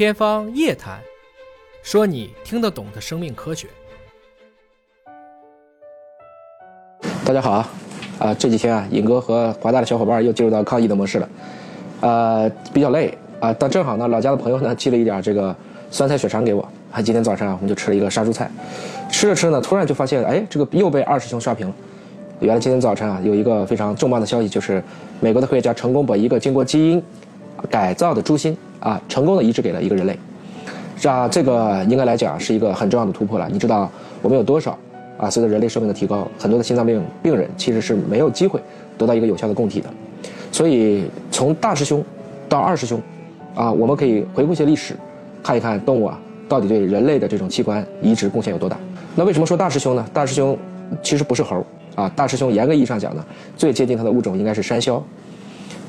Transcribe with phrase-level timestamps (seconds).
[0.00, 0.98] 天方夜谭，
[1.82, 3.68] 说你听得懂的生命科学。
[7.22, 7.68] 大家好啊，
[8.18, 11.28] 啊这几天啊，尹哥和华大的小伙伴又进入到抗疫的模式了，
[12.00, 15.54] 呃比较累啊，但正好呢，老家的朋友呢寄了一点这个
[15.90, 18.50] 酸菜血肠给我，啊今天早上啊，我们就吃了一个杀猪菜，
[19.10, 21.74] 吃着吃着呢，突然就发现，哎，这个又被二师兄刷屏了。
[22.38, 24.82] 原来今天早晨啊，有一个非常重磅的消息，就是
[25.20, 27.02] 美国的科学家成功把一个经过基因
[27.68, 30.18] 改造的猪心啊，成功的移植给了一个人类。
[30.96, 33.48] 是啊，这个应该来讲是一个很重要的突破了。
[33.50, 33.90] 你知道
[34.20, 34.76] 我们有多少
[35.16, 35.30] 啊？
[35.30, 38.60] 随着人类寿命的提高，很多的心脏病病人其实是没有机会
[38.98, 39.88] 得到一个有效的供体的。
[40.52, 42.04] 所以从大师兄
[42.48, 43.00] 到二师兄，
[43.54, 44.94] 啊，我们可以回顾一些历史，
[45.42, 48.76] 看一看动物啊到底对人类的这种器官移植贡献有多大。
[49.14, 50.06] 那为什么说大师兄呢？
[50.12, 50.58] 大师兄
[51.02, 51.64] 其实不是猴。
[51.94, 53.24] 啊，大师兄严格意义上讲呢，
[53.56, 55.02] 最接近它的物种应该是山魈。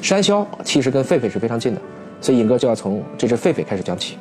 [0.02, 1.82] 山魈其实跟狒狒是非常近的，
[2.21, 4.17] 所以尹哥就要从这只狒狒开始讲起。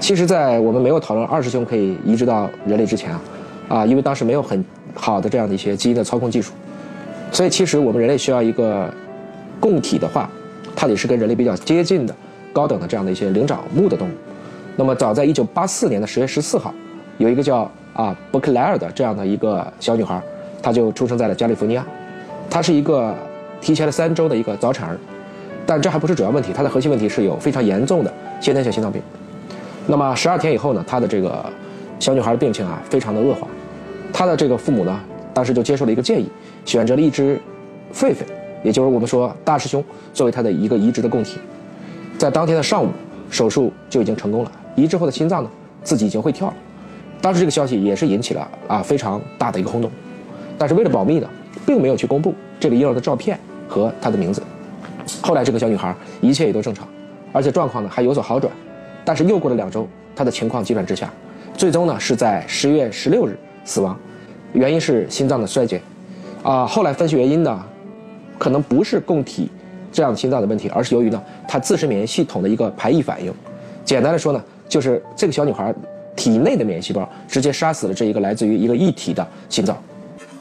[0.00, 3.20] 其实，在我们没有讨论二师兄可以移植到人类之前啊，
[3.68, 6.52] 啊，因为当时没有很好的这样的一些基因的操控技术，
[7.30, 8.92] 所以其实我们人类需要一个
[9.60, 10.30] 供体的话，
[10.74, 12.14] 它得是跟人类比较接近的
[12.52, 14.12] 高等的这样的一些灵长目的动物。
[14.76, 16.72] 那么，早在一九八四年的十月十四号，
[17.18, 20.20] 有一个叫啊伯克莱尔的这样的一个小女孩。
[20.64, 21.84] 她就出生在了加利福尼亚，
[22.48, 23.12] 她是一个
[23.60, 24.96] 提前了三周的一个早产儿，
[25.66, 29.00] 但这还不是主要问题，它的核心问题是有非常严重的先天性心脏病。
[29.86, 31.44] 那么十二天以后呢，她的这个
[31.98, 33.46] 小女孩的病情啊非常的恶化，
[34.12, 35.00] 她的这个父母呢
[35.32, 36.28] 当时就接受了一个建议，
[36.64, 37.40] 选择了一只
[37.94, 38.16] 狒狒，
[38.62, 41.38] 也就是我们说大师兄作为她的一个移植的供体，
[42.18, 42.88] 在当天的上午
[43.30, 45.50] 手术就已经成功了，移植后的心脏呢
[45.82, 46.54] 自己已经会跳了，
[47.20, 49.90] 当时这个消息也是引起了啊非常大的一个轰动。
[50.58, 51.28] 但是为了保密呢，
[51.66, 54.40] 并没有去公布这个婴儿的照片和他的名字。
[55.22, 56.86] 后来这个小女孩一切也都正常，
[57.32, 58.52] 而且状况呢还有所好转。
[59.04, 61.12] 但是又过了两周，她的情况急转直下，
[61.56, 63.98] 最终呢是在十月十六日死亡，
[64.52, 65.80] 原因是心脏的衰竭。
[66.42, 67.64] 啊，后来分析原因呢，
[68.38, 69.50] 可能不是供体
[69.92, 73.32] 这样的心脏的问题，而是由于呢她自身免疫系统的一个排异反应。
[73.84, 75.74] 简单的说呢，就是这个小女孩
[76.14, 79.76] 体内的免疫细胞直接杀死了这一个来自于一个异体的心脏。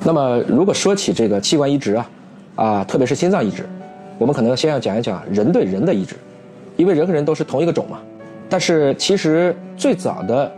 [0.04, 2.10] 那么，如果说起这个器官移植啊，
[2.56, 3.64] 啊，特别是心脏移植，
[4.22, 6.16] 我们可能先要讲一讲人对人的移植，
[6.78, 7.98] 因为人和人都是同一个种嘛。
[8.48, 10.52] 但是其实最早的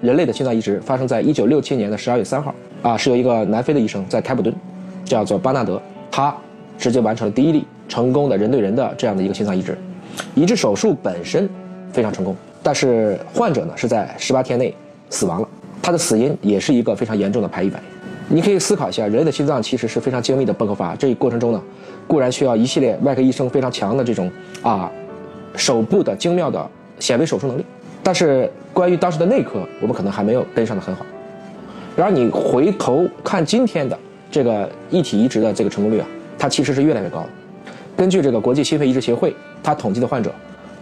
[0.00, 4.54] 人类的心脏移植发生在一九六七年的十二月三号，啊，是由一个南非的医生在开普敦，
[5.04, 5.78] 叫做巴纳德，
[6.10, 6.34] 他
[6.78, 9.76] 直接完成了第一例成功的人对人的这样的一个心脏移植。
[10.34, 11.46] 移植手术本身
[11.92, 14.74] 非常成功，但是患者呢是在十八天内
[15.10, 15.48] 死亡了，
[15.82, 18.01] 他的死因也是一个非常严重的排异反应。
[18.34, 20.96] 你可以思考一下，人类的心脏其实是非常精密的不可法。
[20.98, 21.62] 这一过程中呢，
[22.06, 24.30] 固然需要一系列外科医生非常强的这种
[24.62, 24.90] 啊
[25.54, 26.66] 手部的精妙的
[26.98, 27.64] 显微手术能力，
[28.02, 31.04] 但是关于当时的内科，我们可能还没有跟上的很好。
[31.94, 33.98] 然而你回头看今天的
[34.30, 37.28] 这个异体移植的这个成功率啊，它其实是越来越高的。
[37.94, 40.32] 根据这个国际心肺移植协会，它统计的患者，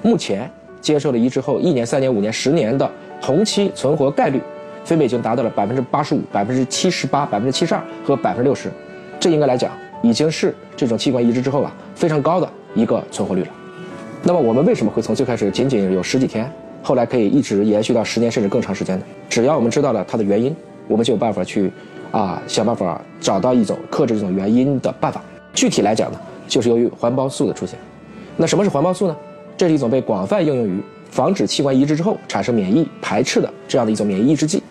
[0.03, 0.49] 目前
[0.81, 2.89] 接受了移植后一年、三年、五年、十年的
[3.21, 4.41] 同期存活概率。
[4.85, 8.71] 分别已经达到了百分之八十五、百分之七十八、百分之七十二和百分之六十，
[9.19, 13.49] 这应该来讲已经是这种器官移植之后啊非常高的一个存活率了。
[14.23, 16.51] 那么我们为什么会从最开始仅仅有十几天，
[16.83, 19.05] 后来可以一直延续到十年甚至更长时间呢？
[19.29, 20.55] 只要我们知道了它的原因，
[20.89, 21.71] 我们就有办法去
[22.11, 25.23] 啊想办法找到一种克制这种原因的办法。
[25.53, 27.79] 具体来讲呢，就是由于环孢素的出现。
[28.37, 29.17] 那什么是环孢素呢？
[29.57, 34.63] 这是一种被广泛应用于防止器官移植之后产生免疫排斥的这样的一种免疫抑制剂。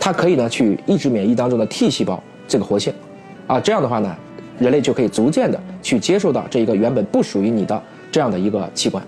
[0.00, 2.92] 它可以呢去抑制免疫当中的 T 细胞这个活性，
[3.46, 4.16] 啊，这样的话呢，
[4.58, 7.82] 人类就可以逐渐的去接受到这一个原本不属于你的
[8.12, 9.02] 这样的一个器官。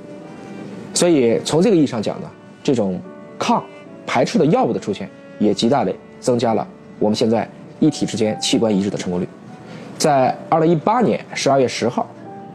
[0.92, 2.28] 所以从这个意义上讲呢，
[2.64, 3.00] 这种
[3.38, 3.62] 抗
[4.06, 5.08] 排斥的药物的出现，
[5.38, 6.66] 也极大的增加了
[6.98, 7.48] 我们现在
[7.78, 9.28] 一体之间器官移植的成功率。
[9.96, 12.08] 在二零一八年十二月十号，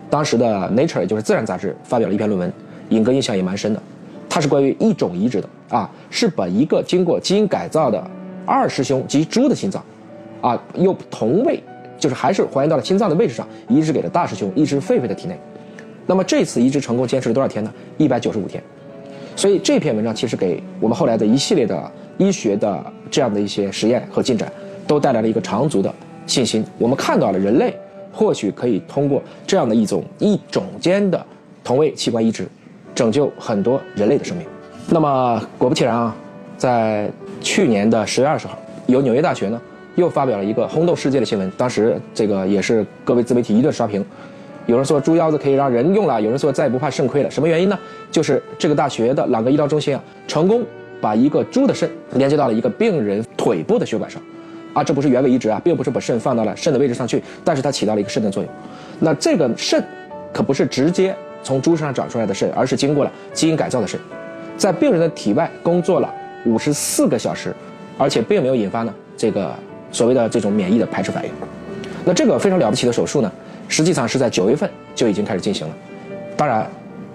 [0.10, 2.52] 当时的 Nature 也就是自然杂志发表了一篇论文，
[2.90, 3.82] 尹哥印象也蛮深的，
[4.34, 8.04] 它是关于异种移植的啊，是把一个经过基因改造的。
[8.48, 9.86] 二师兄及猪的心脏，
[10.42, 11.62] 啊，又同位，
[12.00, 15.38] 就是还是还原到了心脏的位置上，移植给了大师兄一只狒狒的体内。
[16.08, 17.72] 那么这次移植成功坚持了多少天呢？
[18.00, 18.62] 一百九十五天。
[19.36, 24.52] 所以这篇文章其实给我们后来的一系列的医学的这样的一些实验和进展，
[24.88, 25.94] 都带来了一个长足的
[26.26, 26.66] 信心。
[26.80, 27.78] 我们看到了人类
[28.12, 31.24] 或许可以通过这样的一种一种间的
[31.64, 32.48] 同位器官移植，
[32.96, 34.46] 拯救很多人类的生命。
[34.90, 36.16] 那么果不其然啊。
[36.56, 37.12] 在
[37.42, 39.60] 去年的十月二十号，由纽约大学呢
[39.96, 41.52] 又发表了一个轰动世界的新闻。
[41.58, 44.06] 当时这个也是各位自媒体一顿刷屏，
[44.66, 47.30] 有人说猪腰子可以让人用了，有人说再也不怕肾亏了。
[47.30, 47.78] 什么原因呢？
[48.12, 50.64] 就是这个大学的朗格医疗中心啊，成功
[51.02, 54.22] 把一个猪的肾连接到了一个病人腿部的血管上，
[54.74, 58.50] 啊，这不是原位移植啊，并不是把肾放到了肾的位置上去，但是它起到了一个肾的作用。
[59.00, 59.84] 那这个肾
[60.32, 61.14] 可不是直接
[61.44, 64.00] 从猪身上长出来的肾，而是经过了基因改造的肾，
[64.58, 66.12] 在病人的体外工作了
[66.46, 67.54] 五十四个小时，
[67.98, 69.54] 而且并没有引发呢这个
[69.92, 71.32] 所谓的这种免疫的排斥反应。
[72.06, 73.32] 那这个非常了不起的手术呢？
[73.70, 75.74] 实际上是在九月份就已经开始进行了，
[76.36, 76.70] 当然，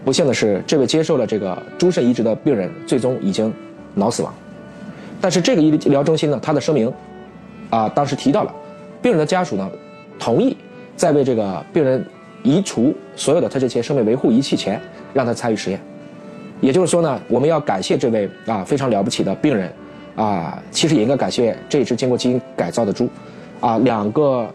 [0.04, 3.52] 不幸的是，这位接受了这个猪肾移植的病人最终已经
[3.94, 4.34] 脑死亡。
[5.20, 6.92] 但是这个医疗中心呢，他的声明，
[7.68, 8.54] 啊，当时提到了，
[9.02, 9.70] 病人的家属呢，
[10.18, 10.56] 同意
[10.96, 12.04] 在为这个病人
[12.42, 14.80] 移除所有的他这些生命维护仪器前，
[15.12, 15.80] 让他参与实验。
[16.60, 19.72] 也就是说呢，我们要感谢这位啊非常了不起的病人，
[20.16, 23.08] 啊，其实也应该感谢这只经过基因改造的猪，
[23.60, 24.48] 啊，两个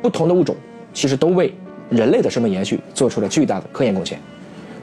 [0.00, 0.54] 不同的物种。
[0.92, 1.52] 其实都为
[1.90, 4.16] 人类的生命延续做出了巨大的科研贡献。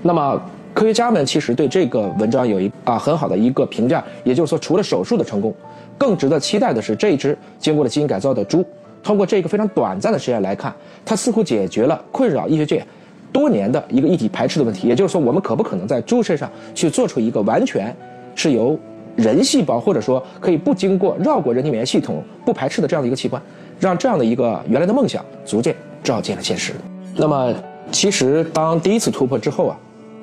[0.01, 0.41] 那么，
[0.73, 5.55] 科学家们其实对这个文章有一啊很好的一个评价，也就是说，除了手术的成功，
[5.97, 8.61] 更值得期待的是这一只经过了基因改造的猪，
[9.03, 10.73] 通过这个非常短暂的实验来看，
[11.05, 12.85] 它似乎解决了困扰医学界
[13.31, 14.87] 多年的一个异体排斥的问题。
[14.87, 17.95] 也就是说，我们可不可能在猪身上去做出一个完全
[18.35, 18.77] 是由
[19.15, 23.41] 人细胞或者说可以不经过绕过人体免疫系统不排斥的这样的一个器官，
[23.79, 25.75] 让这样的一个原来的梦想逐渐。
[26.03, 26.73] 照进了现实。
[27.15, 27.53] 那么，
[27.91, 29.77] 其实当第一次突破之后啊，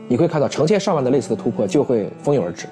[0.09, 2.67] 你会看到成千上万的类似的突破就会蜂拥而至。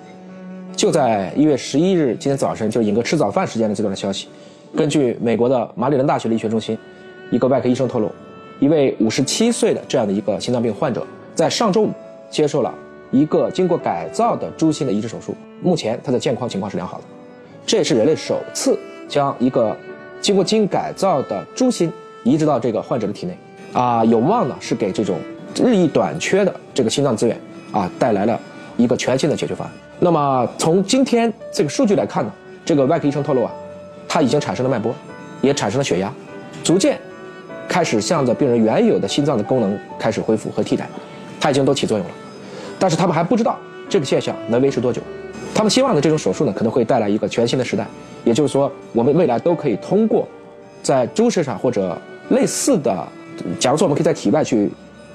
[0.75, 4.27] 就在一月十一日今天早晨，就是尹哥吃早饭时间的这段消息，
[4.75, 6.77] 根据美国的马里兰大学的医学中心
[7.31, 8.11] 一个外科医生透露，
[8.59, 11.91] 一位五十七岁的这样的一个心脏病患者，在上周五
[12.31, 12.75] 接受了
[13.11, 17.05] 一个经过改造的猪心的移植手术，目前他的健康情况是良好的。
[17.67, 18.79] 这也是人类首次
[19.09, 19.77] 将一个
[20.21, 21.93] 经过基因改造的猪心。
[22.25, 23.39] 移植到这个患者的体内，
[23.73, 25.17] 啊，有望呢是给这种
[25.55, 27.41] 日益短缺的这个心脏资源
[27.71, 28.37] 啊带来了
[28.77, 29.73] 一个全新的解决方案。
[30.01, 32.33] 那么从今天这个数据来看呢，
[32.65, 33.53] 这个外科医生透露啊，
[34.09, 34.95] 它已经产生了脉搏，
[35.43, 36.13] 也产生了血压，
[36.63, 36.99] 逐渐
[37.69, 40.89] 开始向着病人原有的心脏的功能开始恢复和替代，
[41.41, 42.13] 它已经都起作用了。
[42.79, 43.59] 但是他们还不知道
[43.89, 45.01] 这个现象能维持多久。
[45.55, 47.87] 他们希望的这种手术呢，可能会带来一个全新的时代，
[48.25, 50.29] 也就是说，我们未来都可以通过
[50.83, 51.97] 在猪身上或者
[52.29, 53.09] 类似的，
[53.59, 54.71] 假如说我们可以在体外去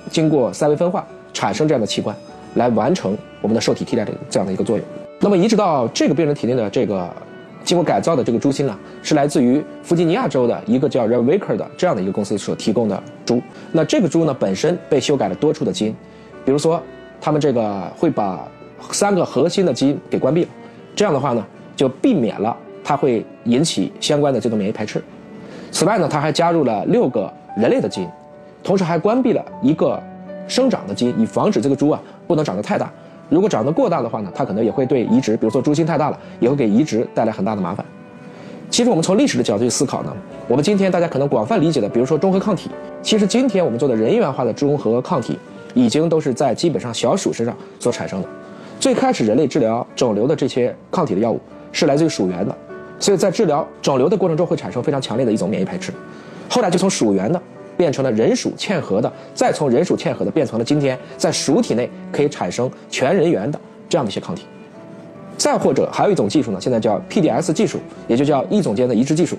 [0.10, 2.16] 经过三维分化产生这样的器官，
[2.56, 4.86] 来完成我们的受体替代的这样的一个作用。
[5.20, 7.08] 那么移植到这个病人体内的这个
[7.64, 13.42] 经过改造的这个猪心呢，是来自于弗吉尼亚州的一个叫 Reviker 的这样的一个公司所提供的猪。
[13.72, 15.96] 那这个猪呢本身被修改了多处的基因，
[16.44, 16.82] 比如说
[17.20, 18.48] 他们这个会把
[18.92, 20.50] 三个核心的基因给关闭了，
[20.96, 25.02] 这样的话呢就避免了它会引起相关的这个免疫排斥。
[25.72, 28.08] 此外呢，它还加入了六个人类的基因，
[28.64, 30.02] 同时还关闭了一个
[30.48, 32.92] 生长的基因，以防止这个猪啊不能长得太大。
[33.32, 37.86] 如果长得过大的话呢，它可能也会对移植，比如说猪心太大了，也会给移植带来很大的麻烦。
[38.70, 40.14] 其实我们从历史的角度去思考呢，
[40.50, 42.70] 我们今天大家可能广泛理解的，比如说中和抗体，
[43.02, 45.40] 其实今天我们做的人源化的中和抗体，
[45.74, 48.28] 已经都是在基本上小鼠身上所产生的。
[48.82, 51.40] 最开始人类治疗肿瘤的这些抗体的药物
[51.72, 52.54] 是来自于鼠源的。
[53.00, 55.94] 所以在治疗肿瘤的过程中会产生非常强烈的一种免疫排斥，
[56.50, 57.42] 后来就从鼠源的
[57.82, 64.44] 变成了人鼠嵌合的，再从人鼠嵌合的变成了今天在鼠体内可以产生全人源的这样的一些抗体。
[65.36, 69.36] 再或者还有一种技术呢，现在叫 PDS 技术，也就叫异种间的移植技术。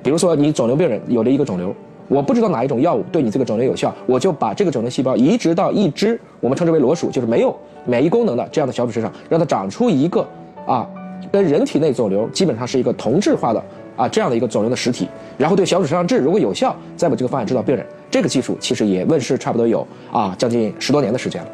[0.00, 1.74] 比如说你肿瘤病人有了一个肿瘤，
[2.06, 7.52] 我不知道哪一种药物对你这个肿瘤有效，我就把这个肿瘤细胞移植到一只我们称之为裸鼠，就是没有
[7.84, 10.24] 免疫功能的这样的小鼠身上，让它长出一个
[10.64, 10.88] 啊。
[11.32, 13.60] 跟人体内肿瘤基本上是一个同质化的
[13.96, 17.84] 啊这样的一个肿瘤的实体，然后对小鼠身上治，如果有效，再把这个方案指导病人。
[18.10, 21.48] 这个技术其实也问世差不多有啊将近十多年的时间了。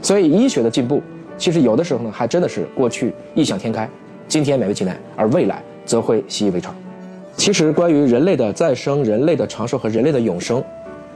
[0.00, 1.02] 所以医学的进步，
[1.36, 3.88] 其实有的时候呢还真的是过去异想天开，
[4.26, 6.74] 今天勉为其难，而未来则会习以为常。
[7.36, 10.62] 其实关于人类的再生、人类的长寿和人类的永生，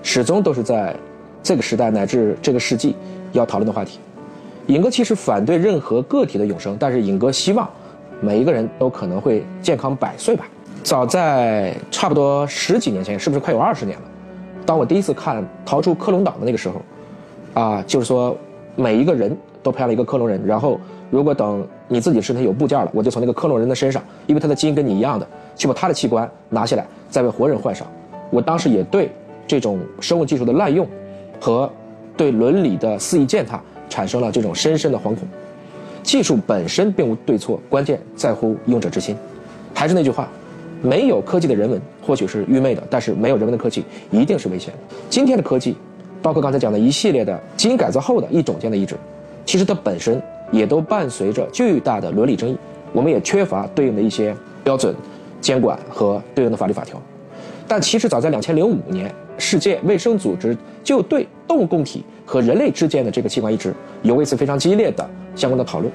[0.02, 0.94] 始终都是在
[1.42, 2.94] 这个时代乃至这个世纪
[3.32, 3.98] 要讨论的话题。
[4.66, 7.68] 尹哥其实反对任何个体的永生，但是尹哥希望。
[8.20, 10.46] 每一个人都可能会健康百岁吧。
[10.84, 14.04] 早在差不多十几年前，是不是快有二十年了？
[14.66, 16.82] 当我第一次看《逃出克隆岛》的那个时候，
[17.54, 18.36] 啊，就是说
[18.76, 20.78] 每一个人都培养了一个克隆人，然后
[21.10, 25.26] 如果等你自己身体有部件了，我就从那个克隆人的身上，因为他的基因跟你一样的，
[25.56, 27.86] 去把他的器官拿下来，再为活人换上。
[28.28, 29.10] 我当时也对
[29.46, 30.86] 这种生物技术的滥用
[31.40, 31.70] 和
[32.14, 35.20] 对伦理的肆意践踏产生了这种深深的惶恐。
[36.02, 39.16] 技术本身并无对错，关键在乎用者之心。
[39.72, 40.28] 还是那句话，
[40.84, 44.80] 没有科技的人文或许是愚昧的，但是没有人文的科技一定是危险的。
[45.08, 45.74] 今天的科技
[46.20, 48.94] 包括刚才讲的一系列的基因改造后的一种间的移植，
[49.46, 50.22] 其实它本身
[50.52, 52.56] 也都伴随着巨大的伦理争议，
[52.92, 54.94] 我们也缺乏对应的一些标准、
[55.40, 57.00] 监管和对应的法律法条。
[57.66, 63.72] 但其实早在两千零五年，世界卫生组织就对动物供体和人类之间的这个器官移植
[64.02, 65.90] 有过一次非常激烈的相关的讨论。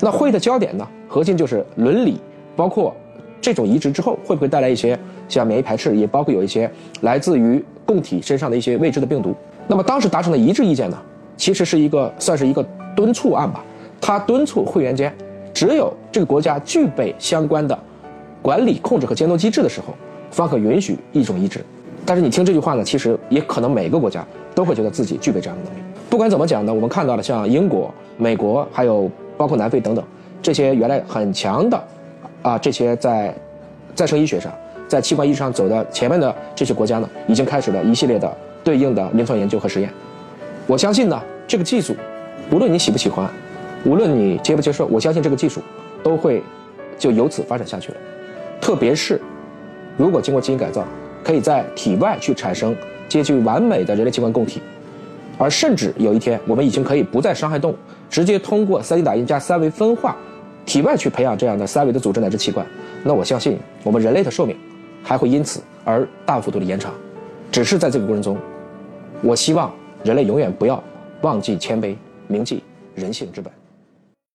[0.00, 2.18] 那会议的焦点呢，核心就是伦理，
[2.56, 2.94] 包括
[3.44, 4.98] 这种移植之后会不会带来一些
[5.28, 6.70] 像免疫排斥，也包括有一些
[7.02, 9.34] 来自于供体身上的一些未知的病毒。
[9.66, 10.96] 那么当时达成的一致意见呢，
[11.36, 13.62] 其实是一个算是一个敦促案吧。
[14.00, 15.14] 他敦促会员间，
[15.52, 17.78] 只有这个国家具备相关的
[18.40, 19.88] 管理、控制和监督机制的时候，
[20.30, 21.62] 方可允许一种移植。
[22.06, 25.82] 但是你听这句话呢，其实也可能每个国家都会觉得自己具备这样的能力。
[26.08, 30.02] 不管怎么讲呢，我们看到了像英国、美国，还有包括南非等等
[30.40, 31.84] 这些原来很强的
[32.44, 33.34] 啊这些在
[33.92, 34.52] 再生医学上、
[34.86, 38.32] 在器官移植上走的前面的这些国家呢，已经开始了一系列的。
[38.64, 39.92] 对应的临床研究和实验，
[40.66, 41.94] 我相信呢，这个技术，
[42.50, 43.28] 无论你喜不喜欢，
[43.84, 45.60] 无论你接不接受，我相信这个技术
[46.02, 46.42] 都会
[46.98, 47.98] 就由此发展下去了。
[48.62, 49.20] 特别是
[49.98, 50.82] 如果经过基因改造，
[51.22, 52.74] 可以在体外去产生
[53.06, 54.62] 接近完美的人类器官供体，
[55.36, 57.76] 而甚至有一天我们已经可以不再伤害动物，
[58.08, 60.16] 直接通过 3D 打印加三维分化，
[60.64, 62.66] 体外去培养这样的三维的组织乃至器官，
[63.02, 64.56] 那我相信我们人类的寿命
[65.02, 66.92] 还会因此而大幅度的延长。
[67.52, 68.36] 只是在这个过程中。
[69.22, 70.82] 我希望人类永远不要
[71.22, 72.62] 忘记谦卑，铭记
[72.94, 73.50] 人性之本。